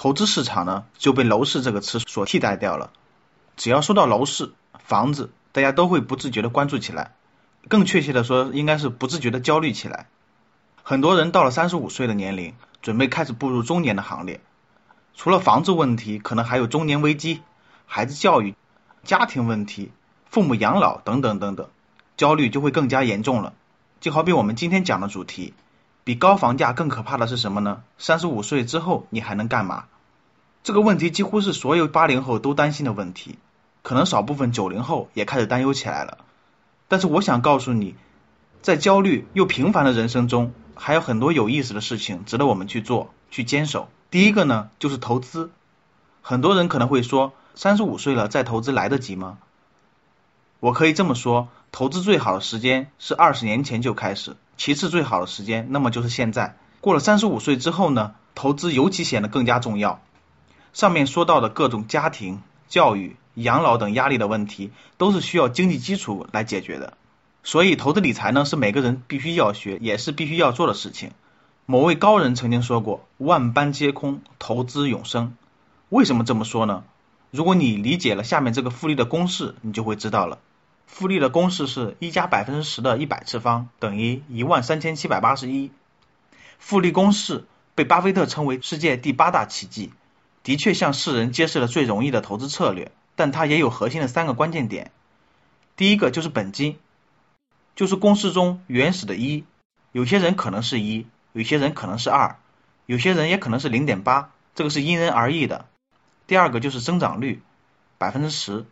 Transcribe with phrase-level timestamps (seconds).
[0.00, 2.90] 投资市场呢就被楼市这个词所替代掉了。
[3.58, 7.12] 只要说到楼市、房子，大家都会不自觉的关注起来。
[7.68, 10.06] 更确切的说，应该是不自觉的焦虑起来。
[10.82, 14.40] 很多人到了三十五岁的年龄，准备开始步入中年的行列。
[15.14, 17.42] 除了房子问题，可能还有中年危机、
[17.84, 18.54] 孩子教育、
[19.04, 19.92] 家庭问题、
[20.30, 21.68] 父母养老等等等等，
[22.16, 23.52] 焦虑就会更加严重了。
[24.00, 25.52] 就好比我们今天讲的主题。
[26.10, 27.84] 比高房价更可怕的是什么呢？
[27.96, 29.84] 三十五岁之后你还能干嘛？
[30.64, 33.38] 这个问题几乎是所有八零后都担心的问题，
[33.84, 36.18] 可能少部分九零后也开始担忧起来了。
[36.88, 37.94] 但是我想告诉你，
[38.60, 43.88] 在焦虑又平凡的人生中，还有很多有意思的事情值得我们去做、去坚守。
[44.10, 45.52] 第一个呢，就是投资。
[46.22, 49.38] 很多人可能会说，三十五岁了再投资来得及吗？
[50.58, 54.34] 我可以这么说，投资最好的时间是二十年前就开始。
[54.60, 56.54] 其次，最好的时间，那么就是现在。
[56.82, 60.02] 过了三十五岁之后呢，投资尤其显得更加重要。
[60.74, 66.92] 上面说到的各种家庭、教育、养老等压力的问题，都是需要经济基础来解决的。
[67.42, 71.12] 所以，投资理财呢，是每个人必须要学，也是必须要做的事情。
[71.64, 75.34] 某位高人曾经说过：“万般皆空，投资永生。”
[75.88, 76.84] 为什么这么说呢？
[77.30, 80.36] 如果你理解了下面这个复利的公式，你就会知道了。
[80.92, 85.70] 复利的公式是一加百分之十的一百次方等于一万三千七百八十一。
[86.58, 89.92] 复利公式被巴菲特称为世界第八大奇迹，
[90.42, 94.90] 的确向世人揭示了最容易的投资策略，但它也有核心的三个关键点。
[95.76, 96.76] 第一个就是本金，
[97.76, 99.44] 就是公式中原始的一，
[99.92, 102.36] 有些人可能是一，有些人可能是二，
[102.84, 105.64] 有些人也可能是零点八，这个是因人而异的。
[106.26, 107.40] 第二个就是增长率，
[107.96, 108.66] 百分之十。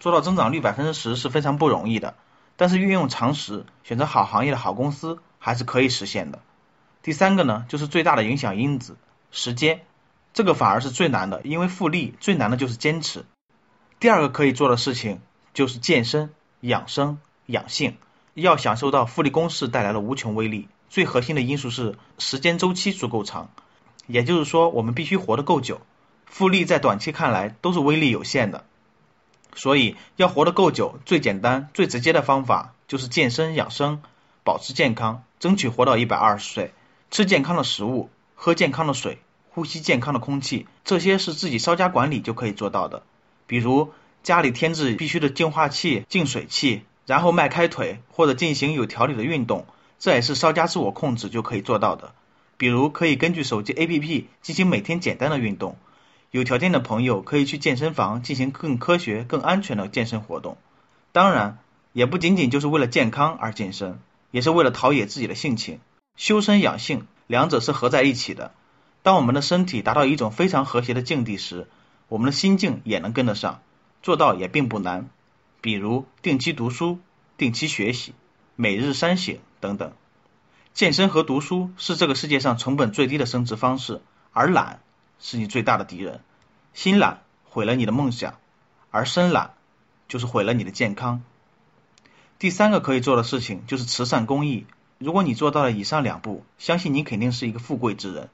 [0.00, 2.14] 做到增长率百分之十是非常不容易的，
[2.56, 6.40] 但是运用常识，选择好行业的好公司还是可以实现的。
[7.02, 8.96] 第三个呢，就是最大的影响因子
[9.30, 9.80] 时间，
[10.34, 13.24] 这个反而是最难的，因为复利最难的就是坚持。
[14.00, 15.20] 第二个可以做的事情
[15.54, 17.96] 就是健身、养生、养性，
[18.34, 20.68] 要享受到复利公式带来的无穷威力。
[20.88, 23.50] 最核心的因素是时间周期足够长，
[24.06, 25.80] 也就是说我们必须活得够久。
[26.26, 28.64] 复利在短期看来都是威力有限的。
[29.58, 34.00] 所以要活得够久，最简单、最直接的方法就是健身养生，
[34.44, 36.72] 保持健康，争取活到一百二十岁。
[37.10, 39.18] 吃健康的食物，喝健康的水，
[39.50, 43.02] 呼吸健康的空气，这些是自己稍加管理就可以做到的。
[43.48, 43.92] 比如
[44.22, 49.66] 家里添置必须的净化器、净水器，然后迈开腿或者进行有条理的运动，
[49.98, 52.12] 这也是稍加自我控制就可以做到的。
[52.56, 55.76] 比如可以根据手机 APP 进行每天简单的运动。
[56.30, 60.58] 有条件的朋友可以去健身房进行更科学、更安全的健身活动。
[61.12, 61.58] 当然，
[61.92, 63.98] 也不仅仅就是为了健康而健身，
[64.30, 65.80] 也是为了陶冶自己的性情。
[66.16, 68.52] 修身养性，两者是合在一起的。
[69.02, 71.66] 当我们的身体达到一种非常和谐的境地时，
[72.08, 73.62] 我们的心境也能跟得上，
[74.02, 75.08] 做到也并不难。
[75.60, 76.98] 比如定期读书、
[77.36, 78.14] 定期学习、
[78.54, 79.92] 每日三省等等。
[80.74, 84.02] 健身和读书是这个世界上成本最低的升值方式，
[84.32, 84.80] 而懒。
[85.20, 86.20] 是你最大的敌人，
[86.74, 88.38] 心懒毁了你的梦想，
[88.90, 89.54] 而身懒
[90.08, 91.22] 就是毁了你的健康。
[92.38, 94.66] 第三个可以做的事情就是慈善公益。
[94.98, 98.28] 如果你做到了以上两步，相信你肯定是一个富贵之人。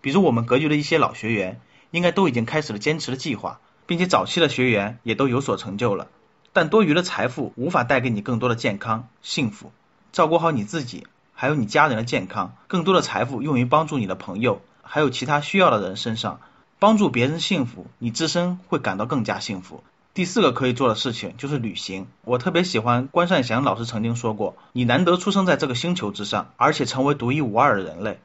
[0.00, 6.08] 比如我们格局的一些老学员，应该都已经开始了坚持的计划，并且早期的学员也都有所成就了。
[6.52, 9.72] 但多余的财富无法带给你更多的健康、幸福。
[10.12, 14.62] 照顾好你自己，还有你家人的健康，更多的财富用于帮助你的朋友。
[14.90, 16.40] 还有其他需要的人身上，
[16.78, 19.84] 帮助别人幸福，你自身会感到更加幸福。
[20.14, 22.08] 第四个可以做的事情就是旅行。
[22.24, 28.18] 我特别喜欢关善祥老师曾经说过：“你难得出生在这个星球之上，而且成为独一无二的人类，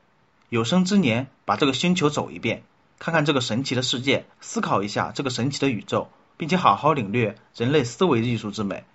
[0.48, 2.64] 有生之年把这个星球走一遍，
[2.98, 8.86] 看看这个神奇的世界，思考一下这个神奇的宇宙，并且好好领略人类思维艺术之美。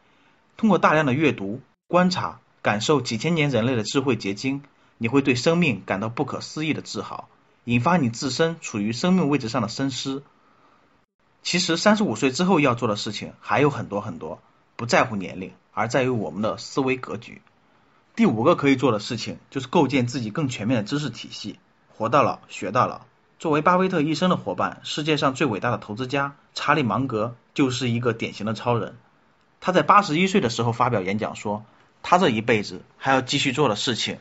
[0.56, 4.62] 通过大量的阅读、观察、感受几千年人类的智慧结晶，
[4.96, 7.28] 你会对生命感到不可思议的自豪。”
[7.68, 10.22] 引发你自身处于生命位置上的深思。
[11.42, 14.40] 其实三十五岁之后要做的事情还有很多很多，
[14.74, 17.42] 不在乎年龄，而在于我们的思维格局。
[18.16, 21.58] 第五个可以做的事情就是构建自己更全面的知识体系，
[21.94, 23.02] 活到老学到老。
[23.38, 28.96] 作为巴菲特一生的伙伴，世界上最伟大的投资家查理芒格就是一个典型的超人。
[29.60, 31.66] 他在八十一岁的时候发表演讲说，
[32.02, 34.16] 他这一辈子还要继续做的事情，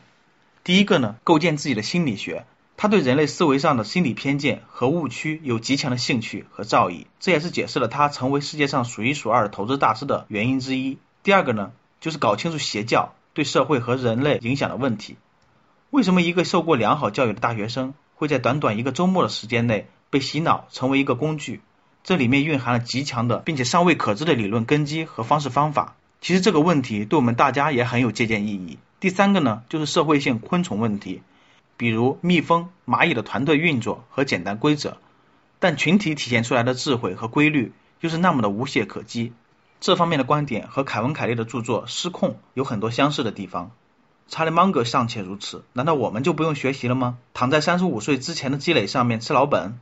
[0.64, 2.44] 第一个呢，构建自己的心理学。
[2.80, 10.96] 他对人类思维上的心理偏见和误区有极强的兴趣和造诣，这也是解释了他成为世界上数一数二的投资大师的原因之一。
[11.24, 15.16] 第二个呢，就是搞清楚邪教对社会和人类影响的问题。
[15.90, 21.60] 为什么一个受过良好教育的大学生会在短短一个周末的时间内被洗脑成为一个工具？
[22.04, 25.96] 这里面蕴含了极强的并且尚未可知的理论根基和方式方法。
[26.20, 28.78] 其实这个问题对我们大家也很有借鉴意义。
[29.00, 31.22] 第三个呢，就是社会性昆虫问题。
[31.78, 34.98] 比如蜜蜂、蚂蚁的团队运作和简单规则，
[35.60, 39.32] 但群体体现出来的智慧和规律又是那么的无懈可击。
[39.80, 43.70] 这方面的观点和凯文·凯利的著作《失控》有很多相似的地方。
[44.26, 47.16] 查理·芒格尚且如此，难道我们就不用学习了吗？
[47.32, 49.78] 躺在三十五岁之前的积累上面吃老本？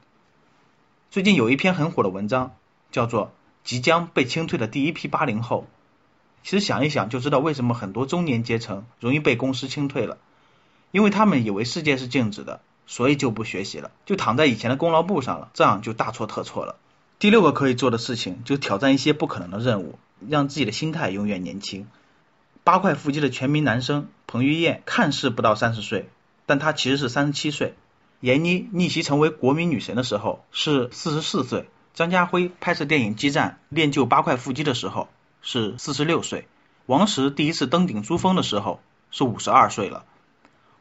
[1.10, 2.54] 最近有一篇很火的文章，
[2.92, 3.26] 叫做
[3.64, 5.62] 《即将被清退的第一批八零后》。
[6.44, 10.18] 其实想一想就知道为什么很多中年阶层容易被公司清退了。
[10.90, 16.76] 因为他们以为世界是静止的，所以就不学习了，就躺在以前的功劳簿上了，这样就大错特错了。
[17.18, 19.98] 第六个可以做的事情，就是挑战一些不可能的任务，
[20.28, 21.86] 让自己的心态永远年轻。
[22.64, 26.08] 八块腹肌的全民男生彭于晏看似不到三十岁，
[26.46, 27.74] 但他其实是三十七岁。
[28.20, 31.68] 闫妮逆袭成为国民女神的时候是四十四岁。
[31.94, 35.08] 张家辉拍摄电影《激战》练就八块腹肌的时候
[35.42, 36.46] 是四十六岁。
[36.86, 38.80] 王石第一次登顶珠峰的时候
[39.10, 40.04] 是五十二岁了。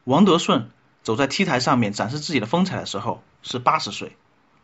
[0.06, 0.70] 王德顺
[1.02, 4.16] 走在 T 台上面展示自己的风采的时候是八十岁，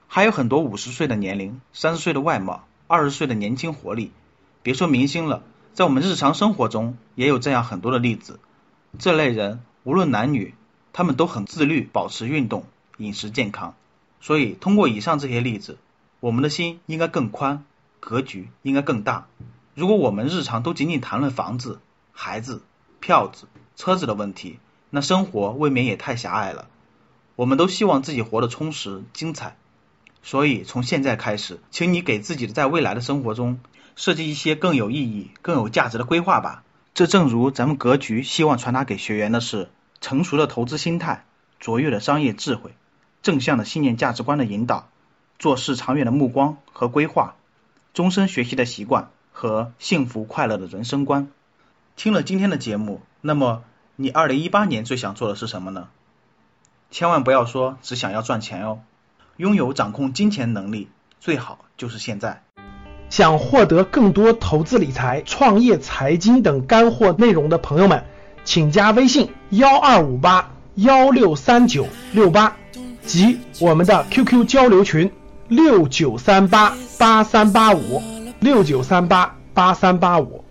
[0.07, 4.13] 还有很多五十岁的年龄、三十岁的外貌、二十岁的年轻活力。
[4.63, 5.43] 别说明星了，
[5.75, 8.39] 在我们日常生活中也有这样很多的例子。
[9.01, 10.55] 这类人无论男女，
[10.93, 12.65] 他们都很自律，保持运动、
[12.99, 13.75] 饮食健康。
[14.21, 15.77] 所以通过以上这些例子，
[16.21, 17.65] 我们的心应该更宽，
[17.99, 19.27] 格局应该更大。
[19.75, 21.81] 如果我们日常都仅仅谈论房子、
[22.13, 22.63] 孩子、
[23.01, 24.61] 票子、车子的问题，
[24.95, 26.69] 那生活未免也太狭隘了。
[27.35, 29.57] 我们都希望自己活得充实精彩，
[30.23, 33.59] 所以从现在开始，请你给自己在未来的生活中
[33.97, 36.63] 设计一些更有意义、更有价值的规划吧。
[36.93, 39.71] 这正如咱们格局希望传达给学员的是：
[40.03, 41.25] 成熟的投资心态、
[41.59, 42.75] 卓越的商业智慧、
[43.23, 44.91] 正向的信念价值观的引导、
[45.39, 47.35] 做事长远的目光和规划、
[47.95, 51.29] 终身学习的习惯和幸福快乐的人生观。
[51.97, 53.65] 听了今天的节目，那么。
[53.97, 55.89] 你二零一八年最想做的是什么呢？
[56.91, 58.81] 千万不要说只想要赚钱哦，
[59.37, 60.89] 拥有掌控金钱能力
[61.21, 62.43] 最好就是现在。
[63.11, 68.05] 想获得更多投资理财、创业财经等干货内容的朋友们，
[68.45, 72.57] 请加微信幺二五八幺六三九六八
[73.05, 75.13] 及我们的 QQ 交流群
[75.49, 78.03] 六九三八八三八五
[78.41, 80.43] 六九三八八三八五。